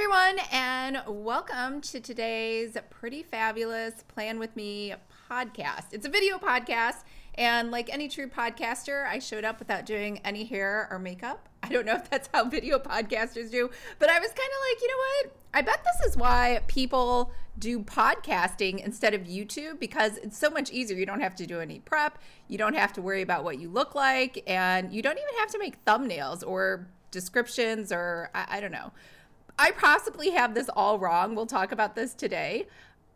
[0.00, 4.94] everyone, and welcome to today's Pretty Fabulous Plan With Me
[5.28, 5.86] podcast.
[5.90, 7.02] It's a video podcast,
[7.34, 11.48] and like any true podcaster, I showed up without doing any hair or makeup.
[11.64, 14.82] I don't know if that's how video podcasters do, but I was kind of like,
[14.82, 15.36] you know what?
[15.54, 20.70] I bet this is why people do podcasting instead of YouTube because it's so much
[20.70, 20.96] easier.
[20.96, 23.68] You don't have to do any prep, you don't have to worry about what you
[23.68, 28.60] look like, and you don't even have to make thumbnails or descriptions or I, I
[28.60, 28.92] don't know.
[29.58, 31.34] I possibly have this all wrong.
[31.34, 32.66] We'll talk about this today.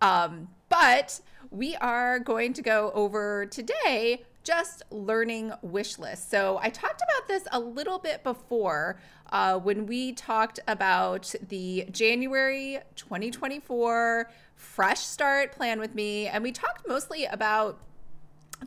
[0.01, 6.29] Um, but we are going to go over today just learning wish lists.
[6.29, 8.99] So I talked about this a little bit before
[9.31, 16.27] uh, when we talked about the January 2024 fresh start plan with me.
[16.27, 17.79] And we talked mostly about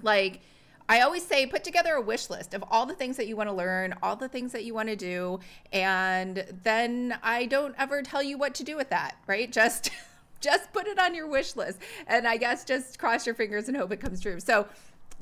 [0.02, 0.42] like,
[0.88, 3.50] I always say put together a wish list of all the things that you want
[3.50, 5.40] to learn, all the things that you want to do,
[5.74, 9.52] and then I don't ever tell you what to do with that, right?
[9.52, 9.90] Just
[10.42, 13.76] just put it on your wish list and I guess just cross your fingers and
[13.76, 14.40] hope it comes true.
[14.40, 14.68] So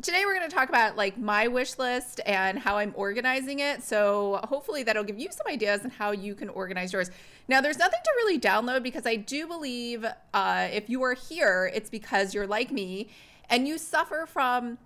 [0.02, 3.84] today we're going to talk about like my wish list and how I'm organizing it.
[3.84, 7.10] So hopefully that'll give you some ideas on how you can organize yours.
[7.48, 11.72] Now there's nothing to really download because I do believe uh, if you are here,
[11.74, 13.10] it's because you're like me
[13.50, 14.78] and you suffer from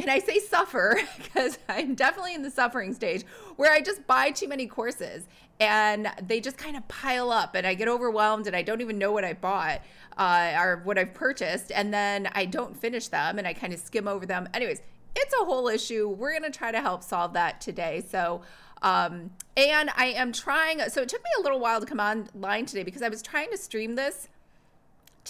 [0.00, 3.24] and I say suffer because I'm definitely in the suffering stage
[3.56, 5.26] where I just buy too many courses
[5.58, 8.98] and they just kind of pile up and I get overwhelmed and I don't even
[8.98, 9.82] know what I bought
[10.16, 13.80] uh, or what I've purchased and then I don't finish them and I kind of
[13.80, 14.48] skim over them.
[14.54, 14.80] Anyways,
[15.14, 16.08] it's a whole issue.
[16.08, 18.02] We're going to try to help solve that today.
[18.08, 18.40] So,
[18.82, 22.64] um, and I am trying, so it took me a little while to come online
[22.64, 24.28] today because I was trying to stream this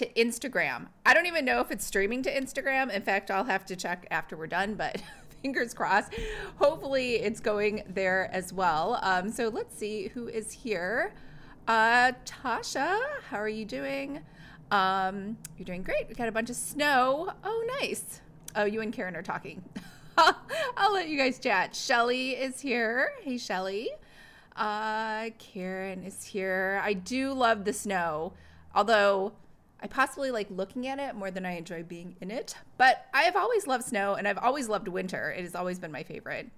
[0.01, 0.87] to Instagram.
[1.05, 2.91] I don't even know if it's streaming to Instagram.
[2.91, 5.03] In fact, I'll have to check after we're done, but
[5.43, 6.15] fingers crossed.
[6.57, 8.99] Hopefully, it's going there as well.
[9.03, 11.13] Um, so let's see who is here.
[11.69, 12.99] Uh, Tasha,
[13.29, 14.21] how are you doing?
[14.71, 16.09] Um, you're doing great.
[16.09, 17.35] We got a bunch of snow.
[17.45, 18.23] Oh, nice.
[18.57, 19.63] Oh, you and Karen are talking.
[20.79, 21.77] I'll let you guys chat.
[21.77, 23.13] Shelly is here.
[23.21, 23.91] Hey, Shelly.
[24.57, 26.81] Uh, Karen is here.
[26.83, 28.33] I do love the snow,
[28.75, 29.33] although
[29.83, 32.55] I possibly like looking at it more than I enjoy being in it.
[32.77, 35.31] But I have always loved snow and I've always loved winter.
[35.31, 36.51] It has always been my favorite.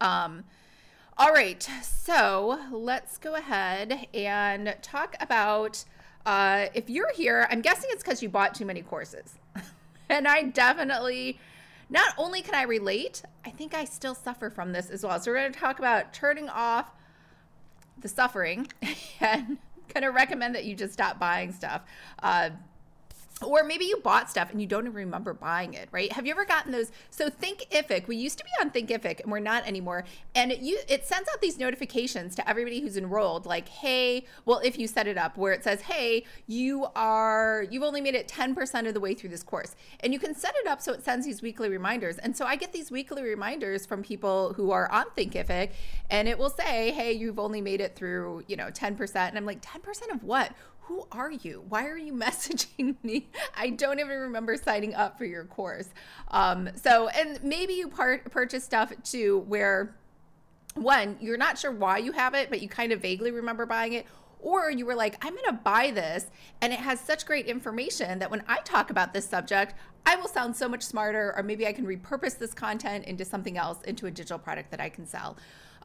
[0.00, 0.44] Um,
[1.18, 5.84] all right, so let's go ahead and talk about
[6.24, 7.46] uh, if you're here.
[7.50, 9.34] I'm guessing it's because you bought too many courses.
[10.08, 11.38] and I definitely,
[11.90, 15.18] not only can I relate, I think I still suffer from this as well.
[15.20, 16.90] So we're going to talk about turning off
[17.98, 18.68] the suffering
[19.20, 19.58] and
[19.92, 21.82] going to recommend that you just stop buying stuff.
[22.22, 22.50] Uh,
[23.42, 26.12] or maybe you bought stuff and you don't even remember buying it, right?
[26.12, 26.92] Have you ever gotten those?
[27.10, 30.04] So Thinkific, we used to be on Thinkific and we're not anymore.
[30.34, 34.60] And it, you, it sends out these notifications to everybody who's enrolled, like, hey, well,
[34.62, 38.28] if you set it up where it says, hey, you are, you've only made it
[38.28, 39.74] 10% of the way through this course.
[40.00, 42.18] And you can set it up so it sends these weekly reminders.
[42.18, 45.70] And so I get these weekly reminders from people who are on Thinkific
[46.10, 49.16] and it will say, hey, you've only made it through, you know, 10%.
[49.16, 50.52] And I'm like, 10% of what?
[50.90, 51.62] Who are you?
[51.68, 53.28] Why are you messaging me?
[53.56, 55.88] I don't even remember signing up for your course.
[56.28, 59.94] Um, so, and maybe you part, purchase stuff too where
[60.74, 63.92] one, you're not sure why you have it, but you kind of vaguely remember buying
[63.92, 64.06] it.
[64.40, 66.26] Or you were like, I'm going to buy this,
[66.62, 69.74] and it has such great information that when I talk about this subject,
[70.06, 73.58] I will sound so much smarter, or maybe I can repurpose this content into something
[73.58, 75.36] else, into a digital product that I can sell.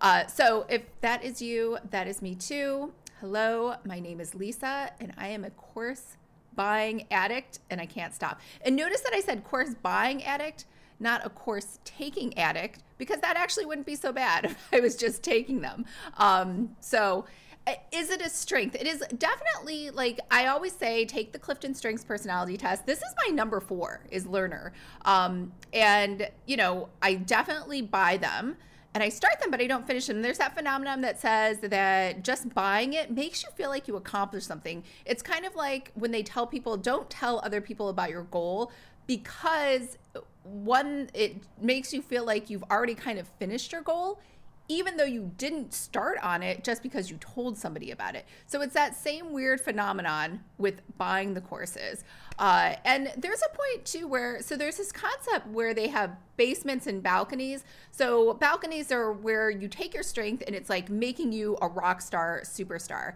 [0.01, 2.93] Uh, so if that is you, that is me too.
[3.21, 6.17] Hello, my name is Lisa, and I am a course
[6.53, 8.41] buying addict, and I can't stop.
[8.61, 10.65] And notice that I said course buying addict,
[10.99, 14.97] not a course taking addict, because that actually wouldn't be so bad if I was
[14.97, 15.85] just taking them.
[16.17, 17.23] Um, so,
[17.65, 18.75] uh, is it a strength?
[18.75, 22.85] It is definitely like I always say, take the Clifton Strengths personality test.
[22.85, 24.73] This is my number four is learner,
[25.05, 28.57] um, and you know I definitely buy them
[28.95, 30.21] and I start them, but I don't finish them.
[30.21, 34.47] There's that phenomenon that says that just buying it makes you feel like you accomplished
[34.47, 34.85] something.
[35.05, 38.71] It's kind of like when they tell people, don't tell other people about your goal
[39.05, 39.97] because
[40.43, 44.21] one, it makes you feel like you've already kind of finished your goal
[44.67, 48.25] even though you didn't start on it just because you told somebody about it.
[48.47, 52.03] So it's that same weird phenomenon with buying the courses.
[52.39, 56.87] Uh, and there's a point too where, so there's this concept where they have basements
[56.87, 57.63] and balconies.
[57.91, 62.01] So balconies are where you take your strength and it's like making you a rock
[62.01, 63.13] star superstar,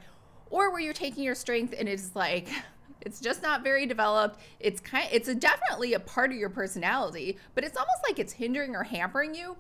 [0.52, 2.50] or where you're taking your strength and it's like,
[3.02, 4.40] it's just not very developed.
[4.60, 8.34] It's kind it's a, definitely a part of your personality, but it's almost like it's
[8.34, 9.58] hindering or hampering you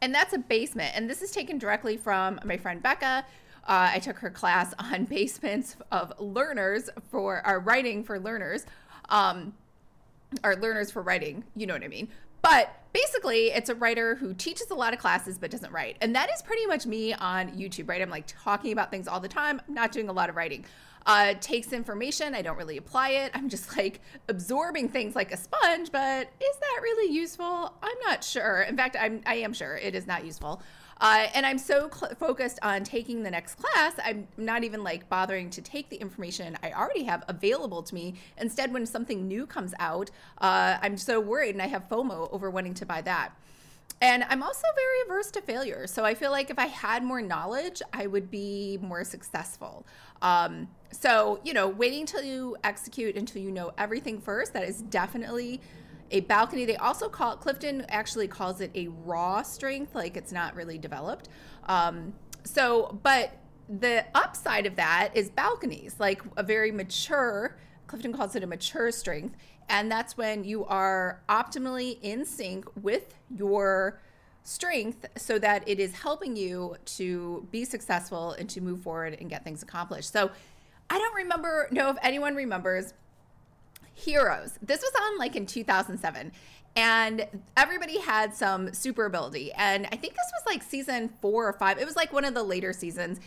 [0.00, 0.92] and that's a basement.
[0.94, 3.24] And this is taken directly from my friend Becca.
[3.68, 8.66] Uh, I took her class on basements of learners for our writing for learners,
[9.08, 9.54] um,
[10.42, 11.44] or learners for writing.
[11.54, 12.08] You know what I mean.
[12.42, 15.96] But basically, it's a writer who teaches a lot of classes but doesn't write.
[16.00, 18.00] And that is pretty much me on YouTube, right?
[18.00, 19.60] I'm like talking about things all the time.
[19.66, 20.64] I'm not doing a lot of writing.
[21.06, 22.34] Uh, takes information.
[22.34, 23.30] I don't really apply it.
[23.32, 27.72] I'm just like absorbing things like a sponge, but is that really useful?
[27.80, 28.62] I'm not sure.
[28.62, 30.60] In fact, I'm, I am sure it is not useful.
[31.00, 35.08] Uh, and I'm so cl- focused on taking the next class, I'm not even like
[35.08, 38.14] bothering to take the information I already have available to me.
[38.38, 42.50] Instead, when something new comes out, uh, I'm so worried and I have FOMO over
[42.50, 43.32] wanting to buy that.
[44.00, 45.86] And I'm also very averse to failure.
[45.86, 49.86] So I feel like if I had more knowledge, I would be more successful.
[50.20, 54.82] Um, so, you know, waiting until you execute until you know everything first, that is
[54.82, 55.62] definitely
[56.10, 56.66] a balcony.
[56.66, 60.78] They also call it, Clifton actually calls it a raw strength, like it's not really
[60.78, 61.28] developed.
[61.64, 62.12] Um,
[62.44, 63.32] so, but
[63.68, 67.56] the upside of that is balconies, like a very mature,
[67.86, 69.36] Clifton calls it a mature strength.
[69.68, 74.00] And that's when you are optimally in sync with your
[74.42, 79.28] strength so that it is helping you to be successful and to move forward and
[79.28, 80.12] get things accomplished.
[80.12, 80.30] So
[80.88, 82.94] I don't remember, know if anyone remembers
[83.94, 84.58] Heroes.
[84.62, 86.30] This was on like in 2007
[86.76, 87.26] and
[87.56, 89.50] everybody had some super ability.
[89.54, 91.78] And I think this was like season four or five.
[91.78, 93.18] It was like one of the later seasons.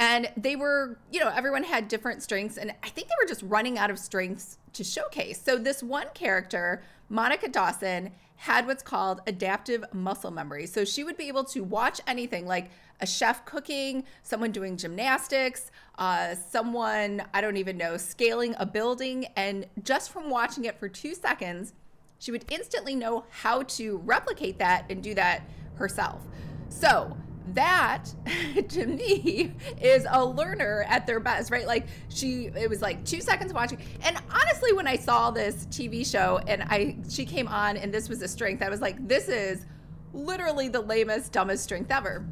[0.00, 2.56] And they were, you know, everyone had different strengths.
[2.56, 5.40] And I think they were just running out of strengths to showcase.
[5.40, 10.66] So this one character, Monica Dawson, had what's called adaptive muscle memory.
[10.66, 12.70] So she would be able to watch anything like
[13.00, 19.26] a chef cooking, someone doing gymnastics, uh, someone, I don't even know, scaling a building.
[19.36, 21.72] And just from watching it for two seconds,
[22.18, 25.42] she would instantly know how to replicate that and do that
[25.76, 26.22] herself.
[26.68, 27.16] So,
[27.48, 28.06] that
[28.68, 31.66] to me is a learner at their best, right?
[31.66, 33.78] Like she it was like 2 seconds watching.
[34.02, 38.08] And honestly when I saw this TV show and I she came on and this
[38.08, 39.66] was a strength, I was like this is
[40.12, 42.26] literally the lamest dumbest strength ever.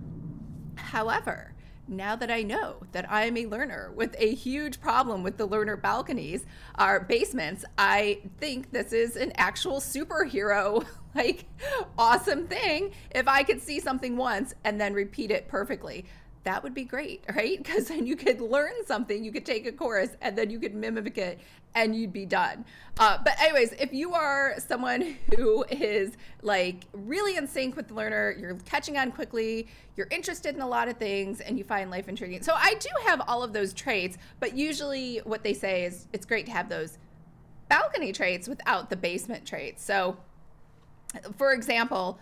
[0.76, 1.51] However,
[1.92, 5.46] now that I know that I am a learner with a huge problem with the
[5.46, 6.44] learner balconies,
[6.76, 10.84] our basements, I think this is an actual superhero,
[11.14, 11.44] like
[11.98, 12.92] awesome thing.
[13.10, 16.06] If I could see something once and then repeat it perfectly,
[16.44, 17.58] that would be great, right?
[17.62, 20.74] Because then you could learn something, you could take a course, and then you could
[20.74, 21.40] mimic it
[21.74, 22.66] and you'd be done.
[22.98, 27.94] Uh, but, anyways, if you are someone who is like really in sync with the
[27.94, 31.90] learner, you're catching on quickly, you're interested in a lot of things, and you find
[31.90, 32.42] life intriguing.
[32.42, 36.26] So, I do have all of those traits, but usually what they say is it's
[36.26, 36.98] great to have those
[37.68, 39.82] balcony traits without the basement traits.
[39.82, 40.18] So,
[41.38, 42.18] for example,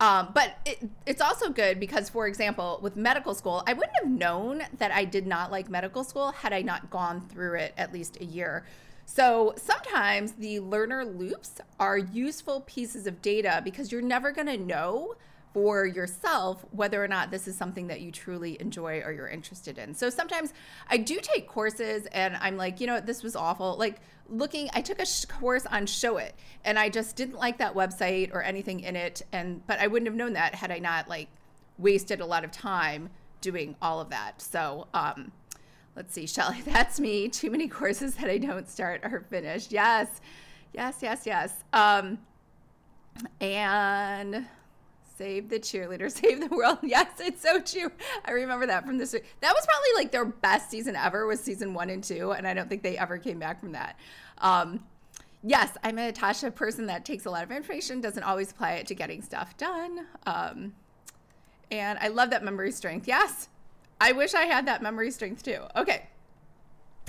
[0.00, 4.10] um, but it, it's also good because, for example, with medical school, I wouldn't have
[4.10, 7.92] known that I did not like medical school had I not gone through it at
[7.92, 8.64] least a year.
[9.06, 14.58] So sometimes the learner loops are useful pieces of data because you're never going to
[14.58, 15.14] know
[15.56, 19.78] for yourself whether or not this is something that you truly enjoy or you're interested
[19.78, 19.94] in.
[19.94, 20.52] So sometimes
[20.90, 23.74] I do take courses and I'm like, you know, this was awful.
[23.78, 23.96] Like
[24.28, 26.32] looking, I took a course on Showit
[26.66, 29.22] and I just didn't like that website or anything in it.
[29.32, 31.28] And, but I wouldn't have known that had I not like
[31.78, 33.08] wasted a lot of time
[33.40, 34.42] doing all of that.
[34.42, 35.32] So, um,
[35.96, 37.30] let's see, Shelly, that's me.
[37.30, 39.70] Too many courses that I don't start or finish.
[39.70, 40.20] Yes,
[40.74, 41.64] yes, yes, yes.
[41.72, 42.18] Um,
[43.40, 44.44] and
[45.16, 46.78] Save the cheerleader, save the world.
[46.82, 47.90] Yes, it's so true.
[48.24, 49.12] I remember that from this.
[49.12, 49.22] That
[49.54, 52.68] was probably like their best season ever was season one and two, and I don't
[52.68, 53.98] think they ever came back from that.
[54.38, 54.84] Um,
[55.42, 58.86] yes, I'm a Natasha person that takes a lot of information, doesn't always apply it
[58.88, 60.06] to getting stuff done.
[60.26, 60.74] Um,
[61.70, 63.08] and I love that memory strength.
[63.08, 63.48] Yes,
[64.00, 65.62] I wish I had that memory strength too.
[65.74, 66.06] Okay.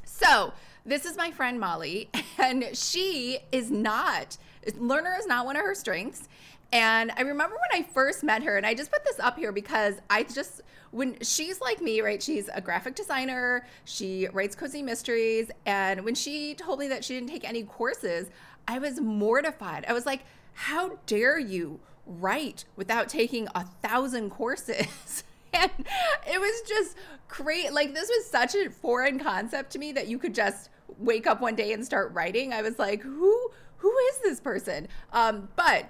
[0.06, 0.54] So,
[0.86, 4.38] this is my friend Molly, and she is not,
[4.77, 6.27] learner is not one of her strengths.
[6.74, 9.51] And I remember when I first met her, and I just put this up here
[9.51, 12.22] because I just, when she's like me, right?
[12.22, 15.50] She's a graphic designer, she writes cozy mysteries.
[15.65, 18.29] And when she told me that she didn't take any courses,
[18.67, 19.86] I was mortified.
[19.88, 25.24] I was like, how dare you write without taking a thousand courses?
[25.53, 25.72] and
[26.29, 26.98] it was just
[27.29, 27.72] great.
[27.72, 31.41] Like, this was such a foreign concept to me that you could just wake up
[31.41, 32.53] one day and start writing.
[32.53, 33.51] I was like, who?
[33.77, 34.88] Who is this person?
[35.13, 35.86] Um, but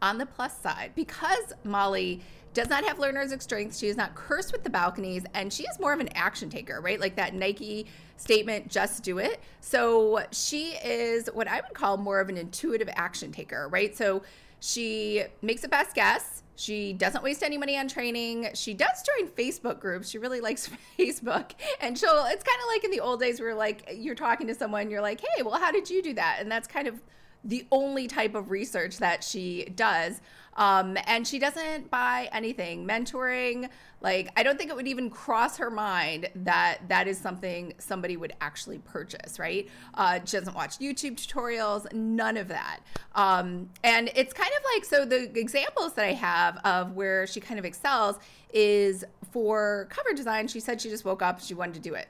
[0.00, 2.22] on the plus side, because Molly
[2.54, 5.78] does not have learner's strength, she is not cursed with the balconies, and she is
[5.78, 7.00] more of an action taker, right?
[7.00, 7.86] Like that Nike
[8.16, 9.40] statement, just do it.
[9.60, 13.96] So she is what I would call more of an intuitive action taker, right?
[13.96, 14.22] So
[14.60, 16.42] she makes a best guess.
[16.62, 18.50] She doesn't waste any money on training.
[18.54, 20.08] She does join Facebook groups.
[20.08, 21.50] She really likes Facebook.
[21.80, 24.54] And she'll, it's kind of like in the old days where like you're talking to
[24.54, 26.36] someone, you're like, hey, well, how did you do that?
[26.38, 27.02] And that's kind of
[27.44, 30.20] the only type of research that she does.
[30.54, 32.86] Um, and she doesn't buy anything.
[32.86, 33.70] Mentoring,
[34.02, 38.16] like, I don't think it would even cross her mind that that is something somebody
[38.16, 39.68] would actually purchase, right?
[39.94, 42.80] Uh, she doesn't watch YouTube tutorials, none of that.
[43.14, 47.40] Um, and it's kind of like so the examples that I have of where she
[47.40, 48.18] kind of excels
[48.52, 50.48] is for cover design.
[50.48, 52.08] She said she just woke up, she wanted to do it.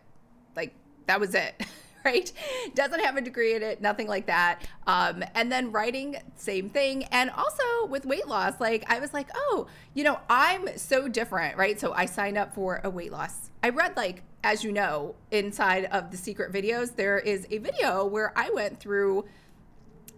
[0.56, 0.74] Like,
[1.06, 1.54] that was it.
[2.04, 2.30] right?
[2.74, 4.62] Doesn't have a degree in it, nothing like that.
[4.86, 7.04] Um, and then writing, same thing.
[7.04, 11.56] And also with weight loss, like I was like, oh, you know, I'm so different,
[11.56, 11.78] right?
[11.78, 13.50] So I signed up for a weight loss.
[13.62, 18.04] I read like, as you know, inside of the secret videos, there is a video
[18.04, 19.24] where I went through,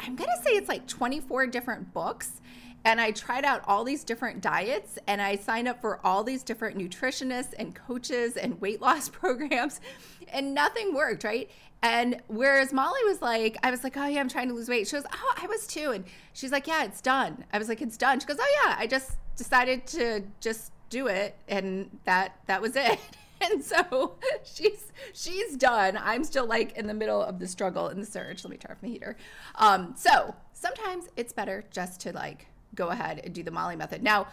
[0.00, 2.40] I'm to say it's like 24 different books
[2.84, 6.42] and I tried out all these different diets and I signed up for all these
[6.42, 9.80] different nutritionists and coaches and weight loss programs
[10.28, 11.50] and nothing worked, right?
[11.84, 14.88] And whereas Molly was like, I was like, oh yeah, I'm trying to lose weight.
[14.88, 15.90] She goes, oh, I was too.
[15.90, 17.44] And she's like, yeah, it's done.
[17.52, 18.18] I was like, it's done.
[18.20, 22.74] She goes, oh yeah, I just decided to just do it, and that that was
[22.74, 22.98] it.
[23.40, 24.14] And so
[24.44, 25.98] she's she's done.
[26.00, 28.42] I'm still like in the middle of the struggle and the surge.
[28.42, 29.16] Let me turn off my heater.
[29.56, 34.02] Um, so sometimes it's better just to like go ahead and do the Molly method.
[34.02, 34.28] Now,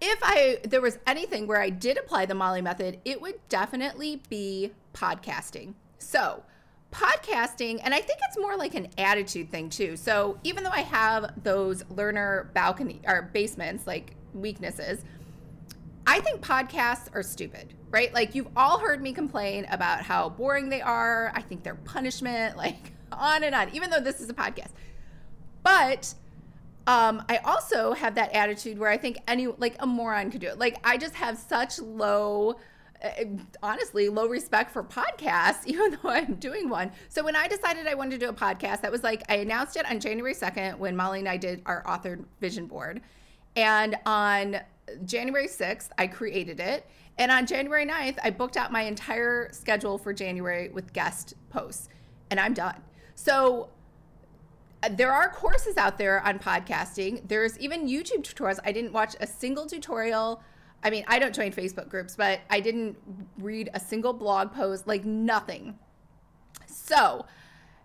[0.00, 4.22] if I there was anything where I did apply the Molly method, it would definitely
[4.28, 5.72] be podcasting.
[5.98, 6.44] So
[6.90, 9.96] podcasting and i think it's more like an attitude thing too.
[9.96, 15.04] So even though i have those learner balcony or basements like weaknesses
[16.06, 18.12] i think podcasts are stupid right?
[18.12, 21.32] Like you've all heard me complain about how boring they are.
[21.34, 24.70] I think they're punishment like on and on even though this is a podcast.
[25.62, 26.14] But
[26.86, 30.48] um, I also have that attitude where I think any like a moron could do
[30.48, 30.58] it.
[30.58, 32.56] Like I just have such low
[33.62, 36.90] honestly low respect for podcasts even though i'm doing one.
[37.08, 39.76] So when i decided i wanted to do a podcast that was like i announced
[39.76, 43.00] it on january 2nd when molly and i did our authored vision board.
[43.56, 44.60] And on
[45.04, 46.86] january 6th i created it.
[47.18, 51.88] And on january 9th i booked out my entire schedule for january with guest posts.
[52.30, 52.82] And i'm done.
[53.14, 53.68] So
[54.82, 57.26] uh, there are courses out there on podcasting.
[57.28, 58.58] There's even youtube tutorials.
[58.64, 60.42] I didn't watch a single tutorial
[60.82, 62.96] I mean, I don't join Facebook groups, but I didn't
[63.38, 65.78] read a single blog post, like nothing.
[66.66, 67.26] So,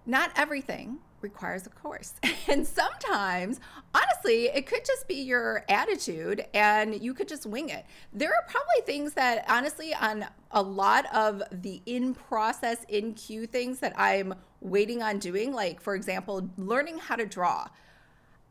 [0.05, 2.13] not everything requires a course.
[2.45, 3.61] And sometimes,
[3.95, 7.85] honestly, it could just be your attitude and you could just wing it.
[8.11, 13.47] There are probably things that, honestly, on a lot of the in process, in queue
[13.47, 17.69] things that I'm waiting on doing, like, for example, learning how to draw.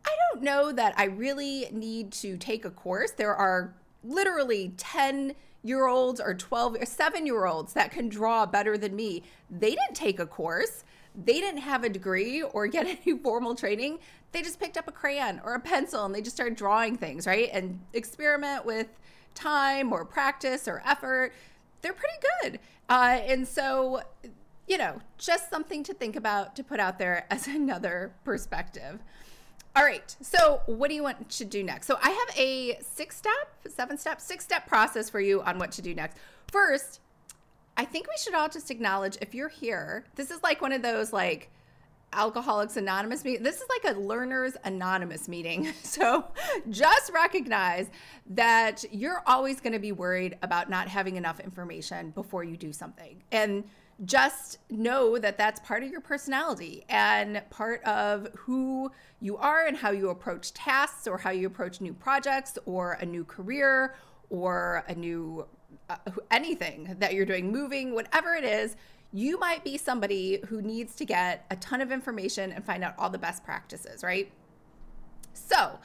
[0.07, 3.13] I don't know that I really need to take a course.
[3.13, 8.47] There are literally 10 year olds or 12 or 7 year olds that can draw
[8.47, 9.23] better than me.
[9.51, 10.85] They didn't take a course.
[11.15, 13.99] They didn't have a degree or get any formal training.
[14.33, 17.27] They just picked up a crayon or a pencil and they just started drawing things,
[17.27, 17.51] right?
[17.53, 18.89] And experiment with
[19.35, 21.33] time or practice or effort.
[21.83, 22.61] They're pretty good.
[22.89, 24.03] Uh, and so,
[24.67, 29.01] you know, just something to think about to put out there as another perspective.
[29.75, 30.15] All right.
[30.21, 31.87] So, what do you want to do next?
[31.87, 33.33] So, I have a six step,
[33.69, 36.19] seven step, six step process for you on what to do next.
[36.49, 37.01] First,
[37.77, 40.83] I think we should all just acknowledge if you're here, this is like one of
[40.83, 41.51] those like
[42.13, 43.43] Alcoholics Anonymous meeting.
[43.43, 45.73] This is like a Learners Anonymous meeting.
[45.83, 46.27] So,
[46.71, 47.91] just recognize
[48.31, 52.73] that you're always going to be worried about not having enough information before you do
[52.73, 53.23] something.
[53.31, 53.65] And
[54.05, 58.91] just know that that's part of your personality and part of who
[59.21, 63.07] you are and how you approach tasks or how you approach new projects or a
[63.07, 63.95] new career
[64.31, 65.47] or a new
[65.89, 65.97] uh,
[66.31, 68.77] anything that you're doing, moving, whatever it is.
[69.13, 72.95] You might be somebody who needs to get a ton of information and find out
[72.99, 74.33] all the best practices, right?
[75.35, 75.79] So,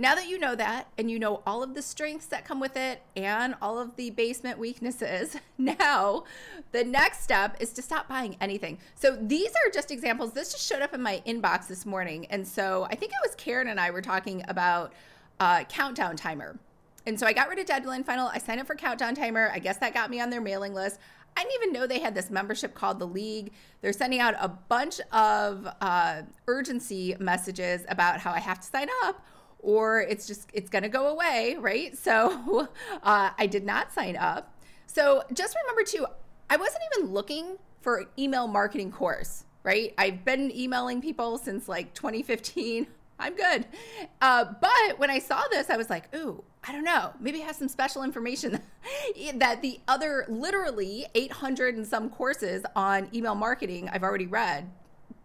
[0.00, 2.74] now that you know that and you know all of the strengths that come with
[2.74, 6.24] it and all of the basement weaknesses, now
[6.72, 8.78] the next step is to stop buying anything.
[8.94, 10.32] So these are just examples.
[10.32, 12.26] This just showed up in my inbox this morning.
[12.30, 14.94] And so I think it was Karen and I were talking about
[15.38, 16.58] uh, countdown timer.
[17.06, 18.30] And so I got rid of Deadline Funnel.
[18.32, 19.50] I signed up for Countdown Timer.
[19.52, 20.98] I guess that got me on their mailing list.
[21.36, 23.52] I didn't even know they had this membership called the League.
[23.80, 28.88] They're sending out a bunch of uh, urgency messages about how I have to sign
[29.04, 29.24] up
[29.62, 32.68] or it's just it's going to go away right so
[33.02, 34.54] uh, i did not sign up
[34.86, 36.06] so just remember too
[36.48, 41.68] i wasn't even looking for an email marketing course right i've been emailing people since
[41.68, 42.86] like 2015
[43.20, 43.66] I'm good.
[44.22, 47.12] Uh, but when I saw this, I was like, ooh, I don't know.
[47.20, 48.60] Maybe has some special information
[49.34, 54.70] that the other literally 800 and some courses on email marketing I've already read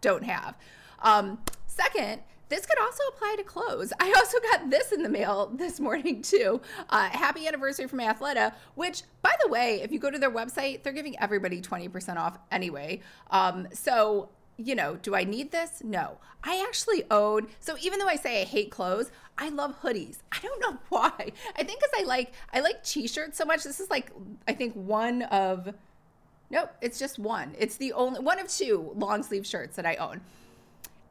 [0.01, 0.55] don't have.
[1.01, 3.91] Um, second, this could also apply to clothes.
[3.99, 6.61] I also got this in the mail this morning too.
[6.89, 10.83] Uh, happy anniversary from Athleta, which, by the way, if you go to their website,
[10.83, 13.01] they're giving everybody 20% off anyway.
[13.31, 15.81] Um, so, you know, do I need this?
[15.83, 16.17] No.
[16.43, 20.19] I actually own, so even though I say I hate clothes, I love hoodies.
[20.31, 21.31] I don't know why.
[21.57, 23.63] I think because I like, I like t-shirts so much.
[23.63, 24.11] This is like,
[24.47, 25.73] I think one of,
[26.51, 27.55] nope, it's just one.
[27.57, 30.21] It's the only, one of two long sleeve shirts that I own.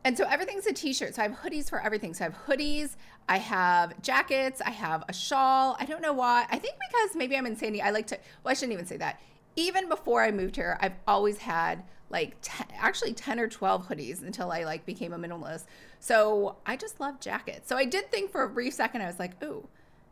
[0.04, 1.14] And so everything's a t-shirt.
[1.14, 2.12] So I have hoodies for everything.
[2.12, 2.96] So I have hoodies,
[3.26, 5.76] I have jackets, I have a shawl.
[5.80, 6.46] I don't know why.
[6.50, 7.80] I think because maybe I'm in Sandy.
[7.80, 9.20] I like to well, I shouldn't even say that.
[9.56, 14.22] Even before I moved here, I've always had like 10, actually 10 or 12 hoodies
[14.22, 15.64] until I like became a minimalist.
[16.00, 17.68] So I just love jackets.
[17.68, 19.66] So I did think for a brief second I was like, "Ooh,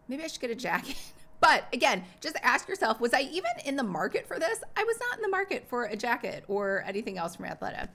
[0.08, 0.96] maybe I should get a jacket."
[1.42, 4.62] But again, just ask yourself, was I even in the market for this?
[4.76, 7.88] I was not in the market for a jacket or anything else from Athleta.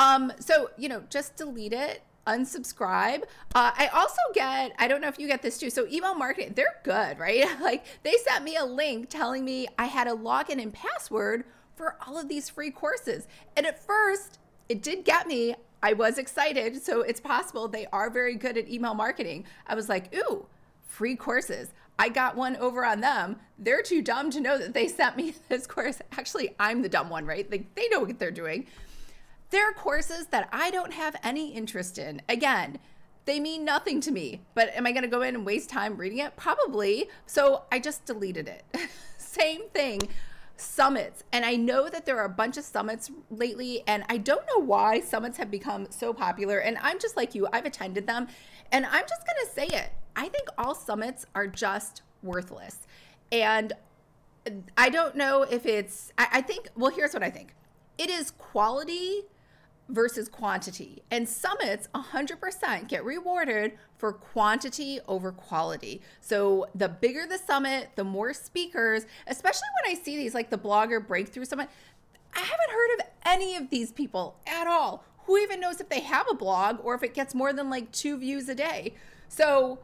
[0.00, 3.22] Um, so, you know, just delete it unsubscribe.
[3.54, 5.70] Uh, I also get, I don't know if you get this too.
[5.70, 7.46] So, email marketing, they're good, right?
[7.60, 11.96] like they sent me a link telling me I had a login and password for
[12.06, 13.26] all of these free courses.
[13.56, 14.38] And at first,
[14.68, 15.54] it did get me.
[15.82, 16.82] I was excited.
[16.82, 19.44] So, it's possible they are very good at email marketing.
[19.66, 20.46] I was like, ooh,
[20.86, 21.72] free courses.
[21.98, 23.36] I got one over on them.
[23.58, 26.00] They're too dumb to know that they sent me this course.
[26.12, 27.50] Actually, I'm the dumb one, right?
[27.50, 28.66] Like they know what they're doing.
[29.50, 32.22] There are courses that I don't have any interest in.
[32.28, 32.78] Again,
[33.24, 35.96] they mean nothing to me, but am I going to go in and waste time
[35.96, 36.36] reading it?
[36.36, 37.08] Probably.
[37.26, 38.64] So I just deleted it.
[39.18, 40.02] Same thing.
[40.56, 41.24] Summits.
[41.32, 44.64] And I know that there are a bunch of summits lately, and I don't know
[44.64, 46.58] why summits have become so popular.
[46.58, 48.28] And I'm just like you, I've attended them,
[48.70, 49.90] and I'm just going to say it.
[50.14, 52.78] I think all summits are just worthless.
[53.32, 53.72] And
[54.76, 57.54] I don't know if it's, I, I think, well, here's what I think
[57.98, 59.24] it is quality
[59.90, 61.02] versus quantity.
[61.10, 66.00] And summits 100% get rewarded for quantity over quality.
[66.20, 70.58] So the bigger the summit, the more speakers, especially when I see these like the
[70.58, 71.68] blogger breakthrough summit,
[72.34, 75.04] I haven't heard of any of these people at all.
[75.26, 77.92] Who even knows if they have a blog or if it gets more than like
[77.92, 78.94] two views a day?
[79.28, 79.78] So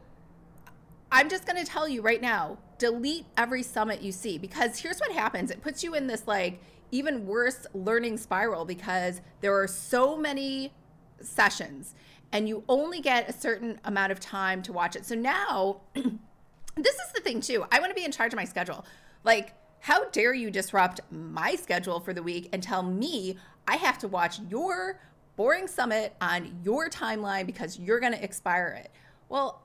[1.11, 4.99] I'm just going to tell you right now delete every summit you see because here's
[4.99, 6.59] what happens it puts you in this like
[6.91, 10.73] even worse learning spiral because there are so many
[11.21, 11.95] sessions
[12.31, 15.05] and you only get a certain amount of time to watch it.
[15.05, 17.65] So now, this is the thing too.
[17.71, 18.85] I want to be in charge of my schedule.
[19.23, 23.97] Like, how dare you disrupt my schedule for the week and tell me I have
[23.99, 24.99] to watch your
[25.35, 28.91] boring summit on your timeline because you're going to expire it?
[29.29, 29.61] Well,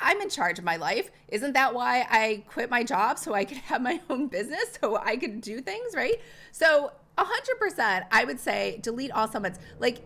[0.00, 1.10] I'm in charge of my life.
[1.28, 4.96] Isn't that why I quit my job so I could have my own business so
[4.96, 6.20] I could do things, right?
[6.52, 9.58] So, 100%, I would say delete all summits.
[9.78, 10.02] Like,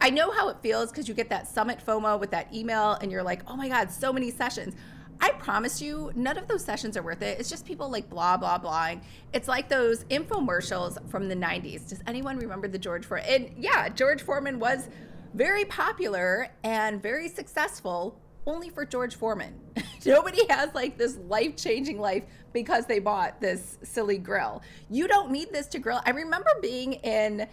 [0.00, 3.12] I know how it feels because you get that summit FOMO with that email and
[3.12, 4.74] you're like, oh my God, so many sessions.
[5.20, 7.38] I promise you, none of those sessions are worth it.
[7.38, 8.96] It's just people like blah, blah, blah.
[9.32, 11.88] It's like those infomercials from the 90s.
[11.88, 13.26] Does anyone remember the George Foreman?
[13.28, 14.88] And yeah, George Foreman was
[15.34, 19.54] very popular and very successful only for George Foreman.
[20.06, 24.62] Nobody has like this life changing life because they bought this silly grill.
[24.90, 26.00] You don't need this to grill.
[26.04, 27.46] I remember being in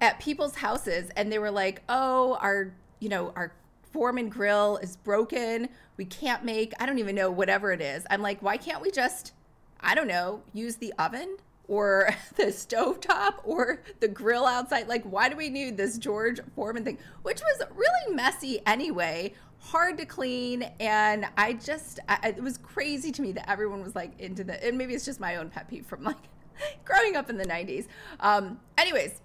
[0.00, 3.52] at people's houses and they were like, oh, our, you know, our
[3.92, 5.68] Foreman grill is broken.
[5.96, 8.06] We can't make, I don't even know, whatever it is.
[8.10, 9.32] I'm like, why can't we just,
[9.80, 11.36] I don't know, use the oven?
[11.68, 14.88] or the stovetop or the grill outside.
[14.88, 16.98] Like, why do we need this George Foreman thing?
[17.22, 23.12] Which was really messy anyway hard to clean and i just I, it was crazy
[23.12, 25.68] to me that everyone was like into the and maybe it's just my own pet
[25.68, 26.16] peeve from like
[26.84, 27.86] growing up in the 90s
[28.20, 29.20] um anyways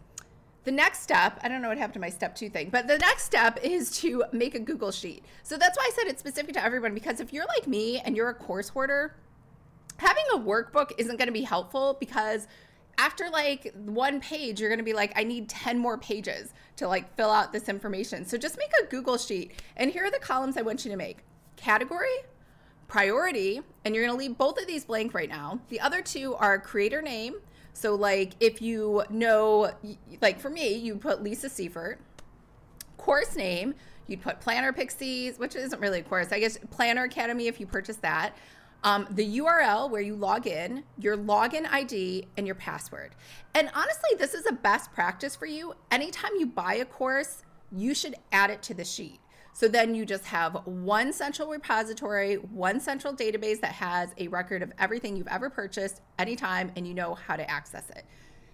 [0.64, 3.00] the next step i don't know what happened to my step two thing but the
[3.00, 5.26] next step is to make a google sheet.
[5.42, 8.16] So that's why i said it's specific to everyone because if you're like me and
[8.16, 9.16] you're a course hoarder
[9.98, 12.48] having a workbook isn't going to be helpful because
[12.98, 16.88] after like one page, you're going to be like, I need 10 more pages to
[16.88, 18.26] like fill out this information.
[18.26, 19.52] So just make a Google sheet.
[19.76, 21.20] And here are the columns I want you to make
[21.56, 22.16] category,
[22.88, 25.60] priority, and you're going to leave both of these blank right now.
[25.70, 27.36] The other two are creator name.
[27.74, 29.72] So, like, if you know,
[30.20, 32.00] like for me, you put Lisa Seifert,
[32.98, 33.76] course name,
[34.08, 37.68] you'd put Planner Pixies, which isn't really a course, I guess Planner Academy if you
[37.68, 38.36] purchase that
[38.84, 43.16] um, the URL where you log in, your login ID, and your password.
[43.56, 45.74] And honestly, this is a best practice for you.
[45.92, 49.20] Anytime you buy a course, you should add it to the sheet.
[49.54, 54.62] So then you just have one central repository, one central database that has a record
[54.62, 58.06] of everything you've ever purchased anytime, and you know how to access it.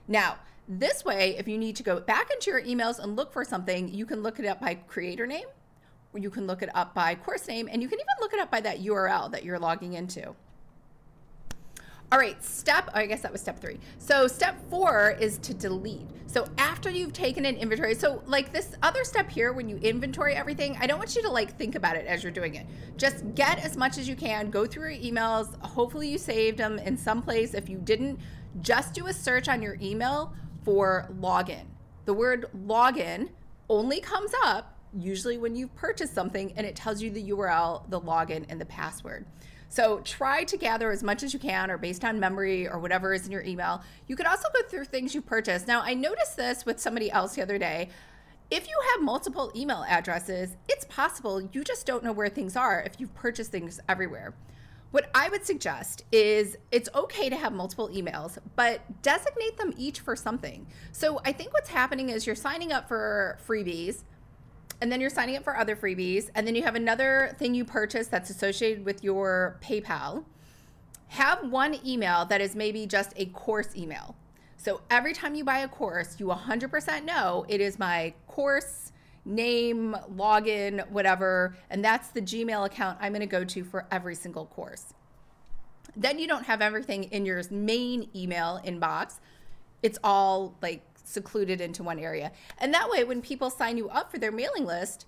[0.08, 0.38] Now,
[0.70, 3.94] this way, if you need to go back into your emails and look for something,
[3.94, 5.48] you can look it up by creator name,
[6.16, 8.52] you can look it up by course name, and you can even look it up
[8.52, 10.36] by that URL that you're logging into.
[12.14, 13.80] All right, step, I guess that was step three.
[13.98, 16.06] So, step four is to delete.
[16.28, 20.36] So, after you've taken an inventory, so like this other step here, when you inventory
[20.36, 22.68] everything, I don't want you to like think about it as you're doing it.
[22.98, 25.60] Just get as much as you can, go through your emails.
[25.62, 27.56] Hopefully, you saved them in some place.
[27.56, 28.20] If you didn't,
[28.62, 31.66] just do a search on your email for login.
[32.06, 33.30] The word login
[33.70, 38.00] only comes up usually when you've purchased something and it tells you the URL, the
[38.00, 39.26] login, and the password.
[39.70, 43.12] So try to gather as much as you can, or based on memory or whatever
[43.12, 43.82] is in your email.
[44.06, 45.68] You could also go through things you purchased.
[45.68, 47.90] Now, I noticed this with somebody else the other day.
[48.52, 52.84] If you have multiple email addresses, it's possible you just don't know where things are
[52.86, 54.36] if you've purchased things everywhere.
[54.92, 60.02] What I would suggest is it's okay to have multiple emails, but designate them each
[60.02, 60.68] for something.
[60.92, 64.04] So I think what's happening is you're signing up for freebies
[64.82, 67.66] and then you're signing up for other freebies, and then you have another thing you
[67.66, 70.26] purchase that's associated with your PayPal.
[71.08, 74.16] Have one email that is maybe just a course email.
[74.58, 78.92] So every time you buy a course, you 100% know it is my course
[79.26, 84.16] name, login, whatever, and that's the Gmail account I'm going to go to for every
[84.16, 84.94] single course.
[85.96, 89.20] Then you don't have everything in your main email inbox.
[89.82, 92.32] It's all like secluded into one area.
[92.58, 95.06] And that way, when people sign you up for their mailing list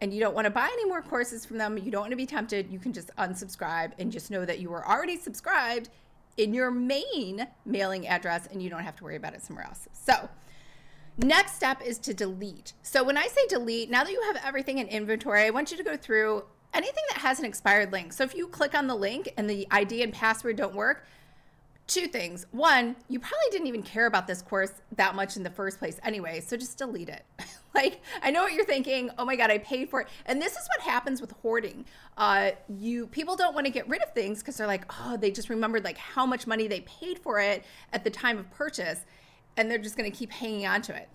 [0.00, 2.16] and you don't want to buy any more courses from them, you don't want to
[2.16, 5.88] be tempted, you can just unsubscribe and just know that you were already subscribed
[6.36, 9.88] in your main mailing address and you don't have to worry about it somewhere else.
[9.92, 10.28] So,
[11.16, 12.74] next step is to delete.
[12.82, 15.76] So, when I say delete, now that you have everything in inventory, I want you
[15.78, 18.12] to go through anything that has an expired link.
[18.12, 21.06] So, if you click on the link and the ID and password don't work,
[21.86, 22.46] two things.
[22.50, 26.00] One, you probably didn't even care about this course that much in the first place
[26.02, 27.24] anyway, so just delete it.
[27.74, 29.10] like, I know what you're thinking.
[29.18, 30.08] Oh my god, I paid for it.
[30.26, 31.84] And this is what happens with hoarding.
[32.16, 35.30] Uh, you people don't want to get rid of things because they're like, oh, they
[35.30, 39.00] just remembered like how much money they paid for it at the time of purchase,
[39.56, 41.08] and they're just going to keep hanging on to it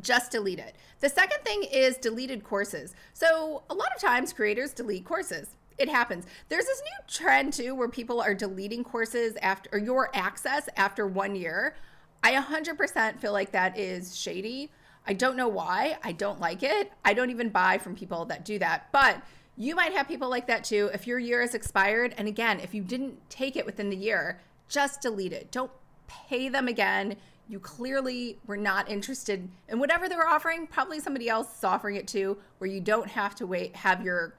[0.00, 0.76] just delete it.
[1.00, 2.94] The second thing is deleted courses.
[3.14, 6.26] So, a lot of times creators delete courses it happens.
[6.48, 11.06] There's this new trend too where people are deleting courses after or your access after
[11.06, 11.74] one year.
[12.22, 14.70] I 100% feel like that is shady.
[15.06, 15.96] I don't know why.
[16.02, 16.92] I don't like it.
[17.04, 18.88] I don't even buy from people that do that.
[18.92, 19.22] But
[19.56, 20.90] you might have people like that too.
[20.92, 24.40] If your year is expired, and again, if you didn't take it within the year,
[24.68, 25.50] just delete it.
[25.50, 25.70] Don't
[26.06, 27.16] pay them again.
[27.48, 30.66] You clearly were not interested in whatever they were offering.
[30.66, 34.34] Probably somebody else is offering it too, where you don't have to wait, have your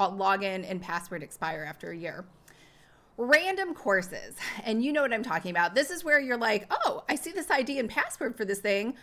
[0.00, 2.24] Uh, login and password expire after a year.
[3.18, 4.34] Random courses,
[4.64, 5.74] and you know what I'm talking about.
[5.74, 8.94] This is where you're like, oh, I see this ID and password for this thing.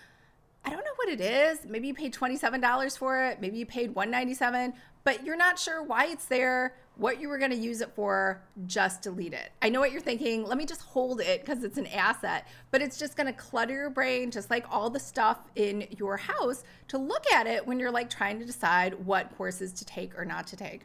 [0.66, 1.60] I don't know what it is.
[1.68, 3.40] Maybe you paid $27 for it.
[3.40, 7.52] Maybe you paid 197, but you're not sure why it's there, what you were going
[7.52, 8.42] to use it for.
[8.66, 9.52] Just delete it.
[9.62, 10.46] I know what you're thinking.
[10.46, 13.74] Let me just hold it because it's an asset, but it's just going to clutter
[13.74, 17.80] your brain, just like all the stuff in your house, to look at it when
[17.80, 20.82] you're like trying to decide what courses to take or not to take.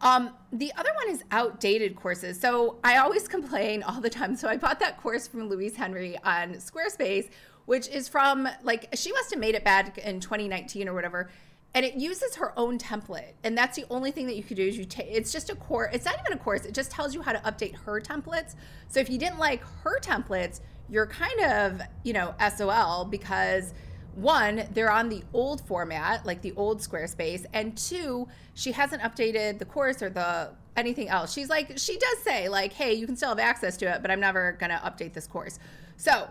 [0.00, 2.38] Um, the other one is outdated courses.
[2.38, 4.36] So I always complain all the time.
[4.36, 7.28] So I bought that course from Louise Henry on Squarespace
[7.66, 11.30] which is from like she must have made it back in 2019 or whatever
[11.74, 14.66] and it uses her own template and that's the only thing that you could do
[14.66, 17.14] is you take it's just a course it's not even a course it just tells
[17.14, 18.54] you how to update her templates
[18.88, 23.74] so if you didn't like her templates you're kind of you know sol because
[24.14, 29.58] one they're on the old format like the old squarespace and two she hasn't updated
[29.58, 33.16] the course or the anything else she's like she does say like hey you can
[33.16, 35.58] still have access to it but i'm never going to update this course
[35.96, 36.28] so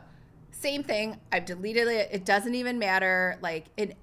[0.63, 1.19] same thing.
[1.31, 2.09] I've deleted it.
[2.11, 3.37] It doesn't even matter.
[3.41, 3.97] Like it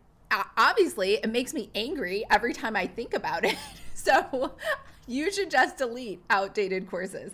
[0.56, 3.56] obviously it makes me angry every time I think about it.
[3.94, 4.52] so
[5.06, 7.32] you should just delete outdated courses.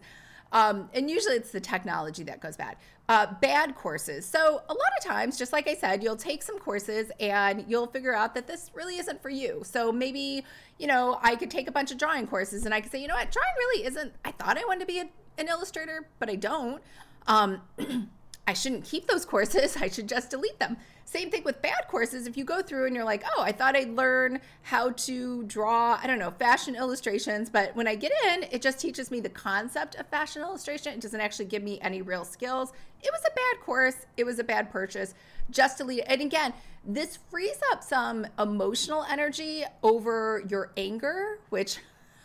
[0.53, 2.77] Um, and usually it's the technology that goes bad.
[3.09, 4.25] Uh, bad courses.
[4.25, 7.87] So, a lot of times, just like I said, you'll take some courses and you'll
[7.87, 9.63] figure out that this really isn't for you.
[9.65, 10.45] So, maybe,
[10.79, 13.07] you know, I could take a bunch of drawing courses and I could say, you
[13.07, 16.29] know what, drawing really isn't, I thought I wanted to be a, an illustrator, but
[16.29, 16.83] I don't.
[17.29, 17.61] Um,
[18.47, 19.77] I shouldn't keep those courses.
[19.77, 20.77] I should just delete them.
[21.05, 22.27] Same thing with bad courses.
[22.27, 25.99] If you go through and you're like, oh, I thought I'd learn how to draw,
[26.03, 29.29] I don't know, fashion illustrations, but when I get in, it just teaches me the
[29.29, 30.95] concept of fashion illustration.
[30.95, 32.73] It doesn't actually give me any real skills.
[33.03, 34.07] It was a bad course.
[34.17, 35.15] It was a bad purchase.
[35.51, 36.07] Just delete it.
[36.09, 36.53] And again,
[36.85, 41.79] this frees up some emotional energy over your anger, which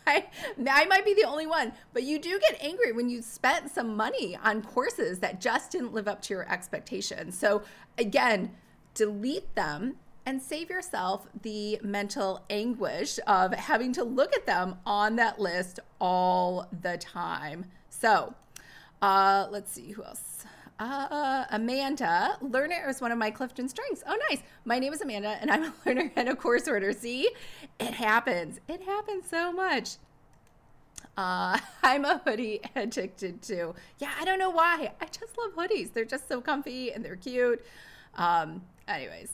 [0.07, 0.25] I,
[0.67, 3.95] I might be the only one, but you do get angry when you spent some
[3.95, 7.37] money on courses that just didn't live up to your expectations.
[7.37, 7.61] So,
[7.97, 8.51] again,
[8.93, 15.15] delete them and save yourself the mental anguish of having to look at them on
[15.17, 17.65] that list all the time.
[17.89, 18.33] So,
[19.01, 20.45] uh, let's see who else.
[20.81, 24.01] Uh, Amanda, learner is one of my Clifton strengths.
[24.07, 24.41] Oh, nice.
[24.65, 26.91] My name is Amanda, and I'm a learner and a course order.
[26.91, 27.29] See,
[27.79, 28.59] it happens.
[28.67, 29.97] It happens so much.
[31.15, 33.75] Uh, I'm a hoodie addicted too.
[33.99, 34.91] Yeah, I don't know why.
[34.99, 35.93] I just love hoodies.
[35.93, 37.63] They're just so comfy and they're cute.
[38.15, 39.33] Um, anyways,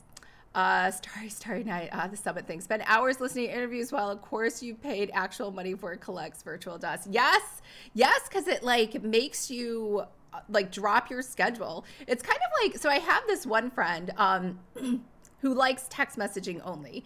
[0.54, 2.60] uh, Starry Starry Night, uh, the summit thing.
[2.60, 6.44] Spend hours listening to interviews while, of course, you paid actual money for it collects
[6.44, 7.08] virtual dust.
[7.10, 7.62] Yes,
[7.94, 10.04] yes, because it like makes you
[10.50, 11.86] like drop your schedule.
[12.08, 12.90] It's kind of like so.
[12.90, 14.60] I have this one friend um,
[15.40, 17.04] who likes text messaging only.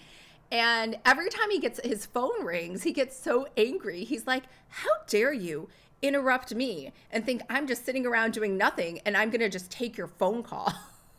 [0.51, 4.03] And every time he gets his phone rings, he gets so angry.
[4.03, 5.69] He's like, How dare you
[6.01, 9.71] interrupt me and think I'm just sitting around doing nothing and I'm going to just
[9.71, 10.73] take your phone call?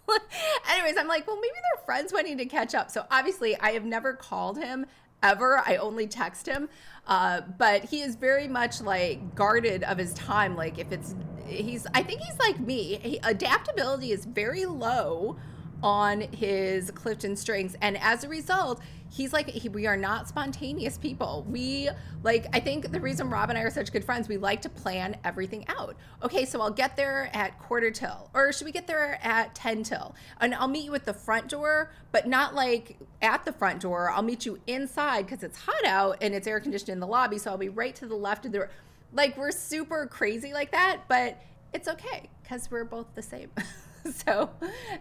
[0.71, 2.91] Anyways, I'm like, well, maybe they're friends wanting to catch up.
[2.91, 4.87] So obviously, I have never called him
[5.23, 5.63] ever.
[5.65, 6.69] I only text him.
[7.07, 10.57] Uh, but he is very much like guarded of his time.
[10.57, 11.15] Like if it's,
[11.47, 12.99] he's, I think he's like me.
[13.03, 15.37] He, adaptability is very low
[15.83, 17.77] on his Clifton strengths.
[17.81, 18.81] And as a result,
[19.13, 21.45] he's like he, we are not spontaneous people.
[21.49, 21.91] We
[22.23, 24.69] like i think the reason rob and i are such good friends we like to
[24.69, 25.97] plan everything out.
[26.23, 29.83] Okay so i'll get there at quarter till or should we get there at 10
[29.83, 30.15] till?
[30.41, 34.11] And i'll meet you at the front door but not like at the front door.
[34.11, 37.39] I'll meet you inside because it's hot out and it's air conditioned in the lobby
[37.39, 38.69] so i'll be right to the left of the
[39.13, 41.39] like we're super crazy like that but
[41.75, 43.51] it's okay because we're both the same
[44.13, 44.51] so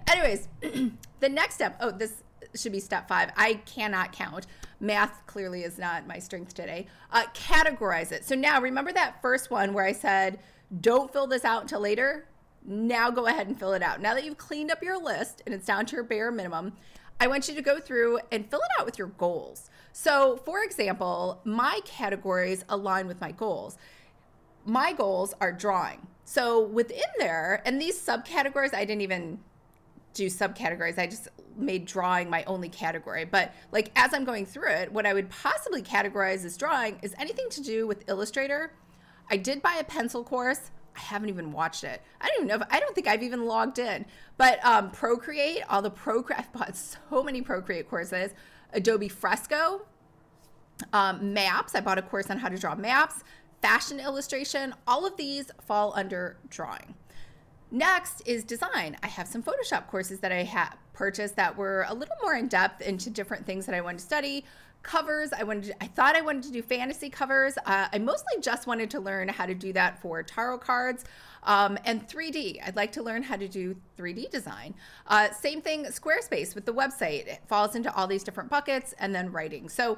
[0.10, 0.48] anyways
[1.20, 2.24] the next step oh this
[2.56, 3.32] should be step five.
[3.38, 4.48] I cannot count.
[4.80, 6.88] Math clearly is not my strength today.
[7.12, 8.26] Uh, categorize it.
[8.26, 10.40] So now remember that first one where I said,
[10.80, 12.28] don't fill this out until later?
[12.66, 14.02] Now go ahead and fill it out.
[14.02, 16.74] Now that you've cleaned up your list and it's down to your bare minimum,
[17.20, 19.70] I want you to go through and fill it out with your goals.
[19.94, 23.78] So, for example, my categories align with my goals.
[24.66, 26.08] My goals are drawing.
[26.24, 29.40] So, within there, and these subcategories, I didn't even
[30.14, 30.98] do subcategories.
[30.98, 33.26] I just made drawing my only category.
[33.26, 37.14] But like as I'm going through it, what I would possibly categorize as drawing is
[37.18, 38.74] anything to do with Illustrator.
[39.30, 40.72] I did buy a pencil course.
[40.96, 42.02] I haven't even watched it.
[42.20, 44.06] I don't even know if I don't think I've even logged in.
[44.38, 48.32] But um, Procreate, all the Procreate, I've bought so many Procreate courses.
[48.74, 49.82] Adobe Fresco,
[50.94, 51.76] um, maps.
[51.76, 53.24] I bought a course on how to draw maps,
[53.62, 54.74] fashion illustration.
[54.88, 56.96] All of these fall under drawing.
[57.72, 58.98] Next is design.
[59.02, 62.48] I have some Photoshop courses that I have purchased that were a little more in
[62.48, 64.44] depth into different things that I wanted to study.
[64.84, 67.58] Covers, I wanted to, I thought I wanted to do fantasy covers.
[67.66, 71.06] Uh, I mostly just wanted to learn how to do that for tarot cards.
[71.44, 72.60] Um, and 3D.
[72.66, 74.76] I'd like to learn how to do 3D design.
[75.08, 77.28] Uh, same thing, Squarespace with the website.
[77.28, 79.70] It falls into all these different buckets and then writing.
[79.70, 79.98] So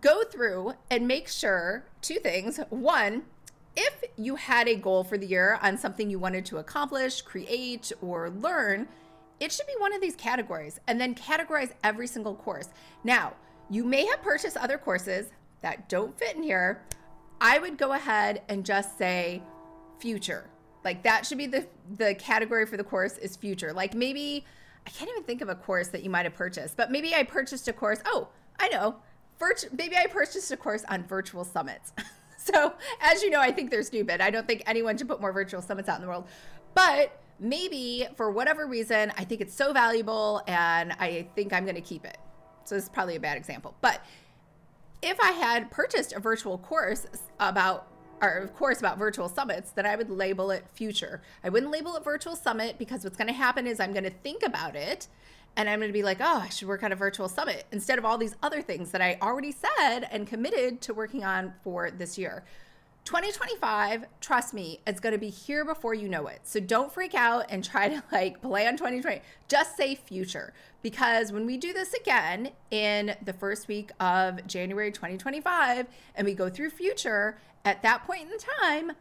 [0.00, 2.58] go through and make sure two things.
[2.70, 3.22] One,
[3.76, 7.92] if you had a goal for the year on something you wanted to accomplish, create,
[8.00, 8.88] or learn,
[9.40, 12.68] it should be one of these categories and then categorize every single course.
[13.02, 13.34] Now,
[13.70, 15.26] you may have purchased other courses
[15.62, 16.82] that don't fit in here.
[17.40, 19.42] I would go ahead and just say
[19.98, 20.48] future.
[20.84, 23.72] Like that should be the the category for the course is future.
[23.72, 24.44] Like maybe
[24.86, 27.22] I can't even think of a course that you might have purchased, but maybe I
[27.22, 28.00] purchased a course.
[28.04, 28.28] Oh,
[28.58, 28.96] I know.
[29.72, 31.92] Maybe I purchased a course on virtual summits.
[32.44, 34.20] So, as you know, I think they're stupid.
[34.20, 36.28] I don't think anyone should put more virtual summits out in the world.
[36.74, 41.74] But maybe for whatever reason, I think it's so valuable and I think I'm going
[41.74, 42.18] to keep it.
[42.64, 43.74] So, this is probably a bad example.
[43.80, 44.04] But
[45.00, 47.06] if I had purchased a virtual course
[47.40, 47.88] about
[48.20, 51.22] or of course about virtual summits, then I would label it future.
[51.42, 54.10] I wouldn't label it virtual summit because what's going to happen is I'm going to
[54.10, 55.08] think about it
[55.56, 57.98] and I'm going to be like, oh, I should work on a virtual summit instead
[57.98, 61.90] of all these other things that I already said and committed to working on for
[61.90, 62.44] this year.
[63.04, 66.40] 2025, trust me, it's going to be here before you know it.
[66.44, 69.20] So don't freak out and try to like plan 2020.
[69.46, 74.90] Just say future because when we do this again in the first week of January
[74.90, 78.92] 2025 and we go through future, at that point in time,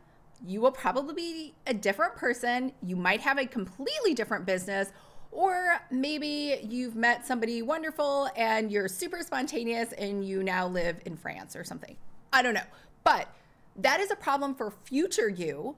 [0.46, 2.74] you will probably be a different person.
[2.86, 4.92] You might have a completely different business,
[5.34, 11.18] or maybe you've met somebody wonderful and you're super spontaneous and you now live in
[11.18, 11.96] France or something.
[12.32, 12.62] I don't know.
[13.04, 13.28] But
[13.76, 15.76] that is a problem for future you.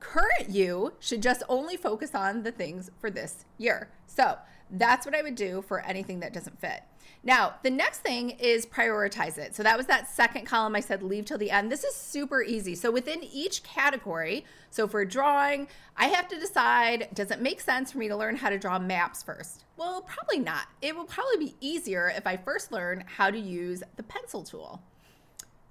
[0.00, 3.90] Current you should just only focus on the things for this year.
[4.06, 4.38] So
[4.70, 6.82] that's what I would do for anything that doesn't fit.
[7.26, 9.56] Now, the next thing is prioritize it.
[9.56, 11.72] So that was that second column I said leave till the end.
[11.72, 12.76] This is super easy.
[12.76, 17.90] So within each category, so for drawing, I have to decide does it make sense
[17.90, 19.64] for me to learn how to draw maps first?
[19.76, 20.68] Well, probably not.
[20.80, 24.80] It will probably be easier if I first learn how to use the pencil tool.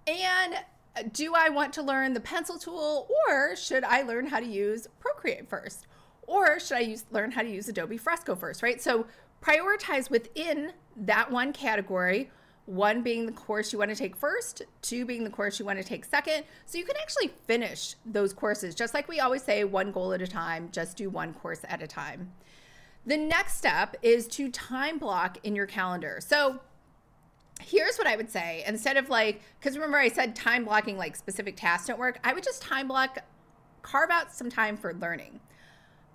[0.07, 0.55] And
[0.97, 4.45] uh, do I want to learn the pencil tool or should I learn how to
[4.45, 5.87] use Procreate first?
[6.27, 8.81] Or should I use learn how to use Adobe Fresco first, right?
[8.81, 9.07] So
[9.41, 12.31] prioritize within that one category,
[12.65, 15.77] one being the course you want to take first, two being the course you want
[15.77, 16.43] to take second.
[16.65, 18.73] So you can actually finish those courses.
[18.73, 21.81] Just like we always say, one goal at a time, just do one course at
[21.81, 22.31] a time.
[23.05, 26.17] The next step is to time block in your calendar.
[26.21, 26.59] So
[27.61, 31.15] here's what I would say instead of like, because remember I said time blocking like
[31.15, 33.19] specific tasks don't work, I would just time block,
[33.83, 35.39] carve out some time for learning.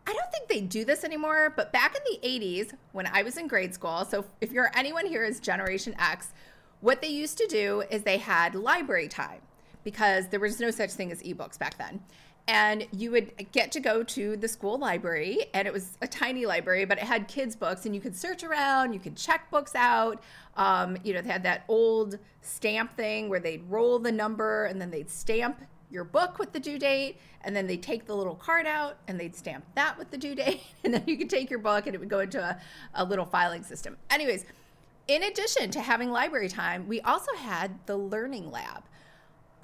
[0.06, 3.36] I don't think they do this anymore, but back in the 80s when I was
[3.36, 6.32] in grade school, so if you're anyone here is Generation X,
[6.80, 9.40] what they used to do is they had library time
[9.84, 12.00] because there was no such thing as ebooks back then.
[12.48, 16.46] And you would get to go to the school library, and it was a tiny
[16.46, 19.74] library, but it had kids' books, and you could search around, you could check books
[19.76, 20.20] out.
[20.56, 24.80] Um, you know, they had that old stamp thing where they'd roll the number and
[24.80, 28.34] then they'd stamp your book with the due date, and then they take the little
[28.34, 31.50] card out and they'd stamp that with the due date, and then you could take
[31.50, 32.58] your book and it would go into a,
[32.94, 33.96] a little filing system.
[34.10, 34.44] Anyways,
[35.08, 38.84] in addition to having library time, we also had the learning lab.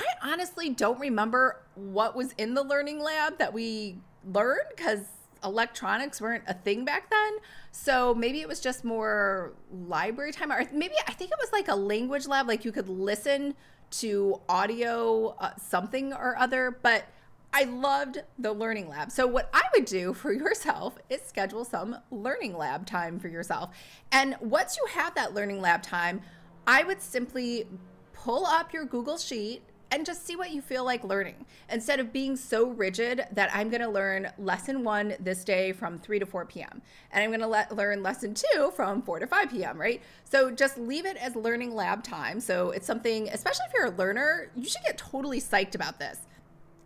[0.00, 5.04] I honestly don't remember what was in the learning lab that we learned because
[5.44, 7.36] electronics weren't a thing back then.
[7.70, 11.68] So maybe it was just more library time, or maybe I think it was like
[11.68, 13.54] a language lab, like you could listen
[13.92, 17.06] to audio uh, something or other, but
[17.52, 19.10] I loved the learning lab.
[19.10, 23.70] So, what I would do for yourself is schedule some learning lab time for yourself.
[24.12, 26.20] And once you have that learning lab time,
[26.66, 27.66] I would simply
[28.12, 32.12] pull up your Google Sheet and just see what you feel like learning instead of
[32.12, 36.26] being so rigid that I'm going to learn lesson one this day from 3 to
[36.26, 36.82] 4 p.m.
[37.12, 40.02] and I'm going to let, learn lesson two from 4 to 5 p.m., right?
[40.24, 42.40] So just leave it as learning lab time.
[42.40, 46.18] So it's something, especially if you're a learner, you should get totally psyched about this.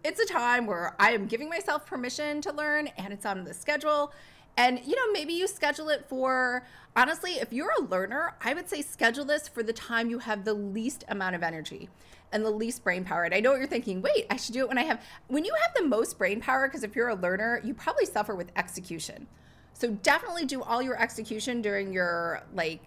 [0.04, 3.54] It's a time where I am giving myself permission to learn and it's on the
[3.54, 4.12] schedule.
[4.56, 8.68] And, you know, maybe you schedule it for, honestly, if you're a learner, I would
[8.68, 11.88] say schedule this for the time you have the least amount of energy
[12.32, 13.24] and the least brain power.
[13.24, 15.44] And I know what you're thinking, wait, I should do it when I have, when
[15.44, 18.52] you have the most brain power, because if you're a learner, you probably suffer with
[18.56, 19.26] execution.
[19.72, 22.82] So definitely do all your execution during your, like,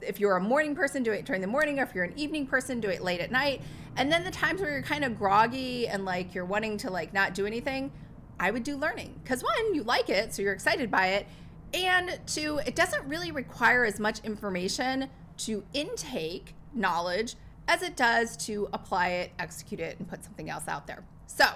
[0.00, 1.78] if you're a morning person, do it during the morning.
[1.78, 3.62] Or if you're an evening person, do it late at night.
[3.96, 7.12] And then the times where you're kind of groggy and like you're wanting to like
[7.12, 7.92] not do anything,
[8.40, 9.20] I would do learning.
[9.22, 11.26] Because one, you like it, so you're excited by it.
[11.74, 17.36] And two, it doesn't really require as much information to intake knowledge
[17.68, 21.04] as it does to apply it, execute it, and put something else out there.
[21.26, 21.46] So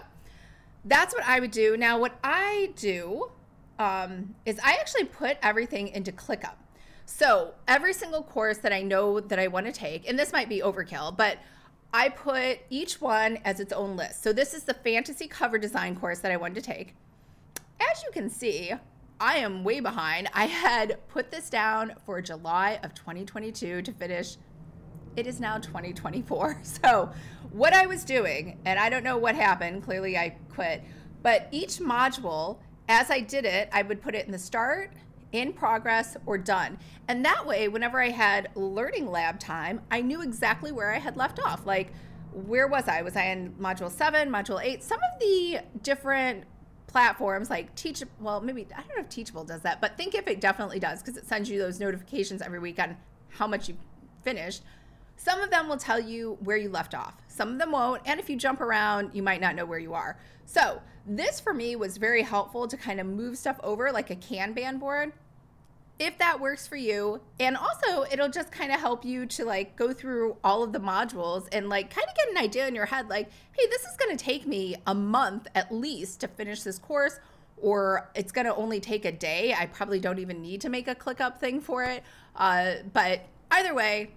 [0.85, 1.77] that's what I would do.
[1.77, 3.31] Now, what I do
[3.79, 6.55] um, is I actually put everything into ClickUp.
[7.05, 10.49] So every single course that I know that I want to take, and this might
[10.49, 11.39] be overkill, but
[11.93, 14.23] I put each one as its own list.
[14.23, 16.95] So this is the fantasy cover design course that I wanted to take.
[17.81, 18.73] As you can see,
[19.21, 20.29] I am way behind.
[20.35, 24.37] I had put this down for July of 2022 to finish
[25.17, 26.63] it is now 2024.
[26.63, 27.11] So,
[27.53, 30.83] what I was doing, and I don't know what happened, clearly I quit,
[31.23, 34.93] but each module, as I did it, I would put it in the start,
[35.33, 36.79] in progress, or done.
[37.09, 41.17] And that way, whenever I had learning lab time, I knew exactly where I had
[41.17, 41.65] left off.
[41.65, 41.93] Like,
[42.33, 43.01] where was I?
[43.03, 44.83] Was I in module seven, module eight?
[44.83, 46.45] Some of the different
[46.87, 50.79] platforms like Teach, well, maybe, I don't know if Teachable does that, but Thinkific definitely
[50.79, 52.97] does because it sends you those notifications every week on
[53.31, 53.79] how much you've
[54.23, 54.63] finished.
[55.17, 58.03] Some of them will tell you where you left off, some of them won't.
[58.05, 60.19] And if you jump around, you might not know where you are.
[60.45, 64.17] So, this for me was very helpful to kind of move stuff over like a
[64.17, 65.13] Kanban board
[65.99, 69.77] if that works for you and also it'll just kind of help you to like
[69.77, 72.85] go through all of the modules and like kind of get an idea in your
[72.87, 76.63] head like hey this is going to take me a month at least to finish
[76.63, 77.19] this course
[77.57, 80.87] or it's going to only take a day i probably don't even need to make
[80.87, 82.03] a ClickUp thing for it
[82.37, 84.11] uh, but either way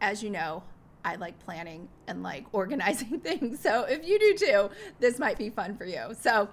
[0.00, 0.62] as you know,
[1.04, 3.60] I like planning and like organizing things.
[3.60, 4.70] So if you do too,
[5.00, 6.14] this might be fun for you.
[6.20, 6.48] So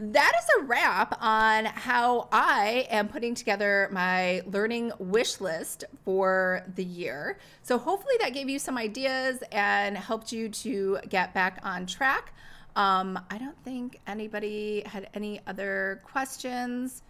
[0.00, 6.62] that is a wrap on how I am putting together my learning wish list for
[6.76, 7.38] the year.
[7.62, 12.32] So hopefully that gave you some ideas and helped you to get back on track.
[12.76, 17.02] Um, I don't think anybody had any other questions.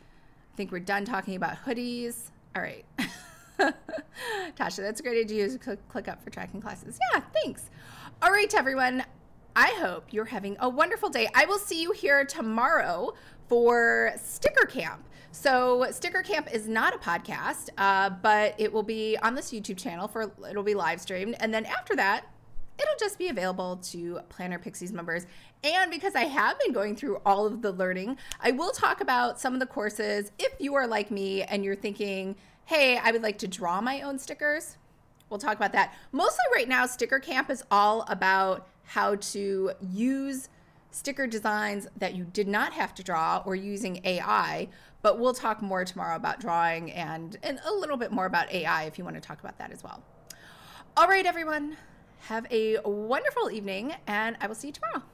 [0.55, 2.31] I think we're done talking about hoodies.
[2.57, 2.87] All right.
[4.57, 6.99] Tasha, that's a great idea to click, ClickUp for tracking classes.
[7.13, 7.71] Yeah, thanks.
[8.23, 9.05] All right, everyone.
[9.57, 11.29] I hope you're having a wonderful day.
[11.35, 13.15] I will see you here tomorrow
[13.49, 15.05] for Sticker Camp.
[15.33, 19.77] So, Sticker Camp is not a podcast, uh, but it will be on this YouTube
[19.77, 22.25] channel for it'll be live streamed, and then after that,
[22.79, 25.27] it'll just be available to Planner Pixies members.
[25.65, 29.41] And because I have been going through all of the learning, I will talk about
[29.41, 30.31] some of the courses.
[30.39, 32.37] If you are like me and you're thinking,
[32.69, 34.77] hey, I would like to draw my own stickers,
[35.31, 35.95] we'll talk about that.
[36.13, 40.51] Mostly right now, Sticker Camp is all about how to use
[40.91, 44.69] sticker designs that you did not have to draw or using AI.
[45.01, 48.85] But we'll talk more tomorrow about drawing and, and a little bit more about AI
[48.85, 50.03] if you want to talk about that as well.
[50.95, 51.79] All right, everyone.
[52.27, 55.05] Have a wonderful evening, and I will see you tomorrow.